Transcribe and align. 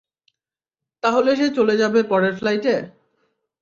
তাহলে 1.03 1.31
সে 1.35 1.47
চলে 1.57 1.75
যাবে 1.77 1.99
পরের 2.03 2.33
ফ্লাইটে। 2.35 2.75